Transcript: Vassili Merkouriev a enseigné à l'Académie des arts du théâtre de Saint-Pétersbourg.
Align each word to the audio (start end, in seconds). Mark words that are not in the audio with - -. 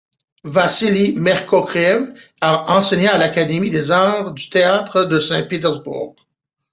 Vassili 0.45 1.13
Merkouriev 1.17 2.11
a 2.41 2.75
enseigné 2.75 3.07
à 3.07 3.19
l'Académie 3.19 3.69
des 3.69 3.91
arts 3.91 4.31
du 4.31 4.49
théâtre 4.49 5.03
de 5.05 5.19
Saint-Pétersbourg. 5.19 6.15